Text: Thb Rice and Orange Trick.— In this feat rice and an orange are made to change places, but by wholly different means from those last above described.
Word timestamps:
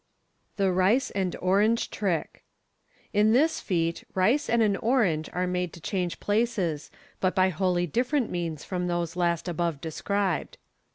Thb 0.57 0.75
Rice 0.75 1.11
and 1.11 1.35
Orange 1.39 1.91
Trick.— 1.91 2.43
In 3.19 3.33
this 3.33 3.59
feat 3.59 4.03
rice 4.15 4.49
and 4.49 4.63
an 4.63 4.75
orange 4.77 5.29
are 5.31 5.45
made 5.45 5.73
to 5.73 5.79
change 5.79 6.19
places, 6.19 6.89
but 7.19 7.35
by 7.35 7.49
wholly 7.49 7.85
different 7.85 8.31
means 8.31 8.63
from 8.63 8.87
those 8.87 9.15
last 9.15 9.47
above 9.47 9.79
described. 9.79 10.57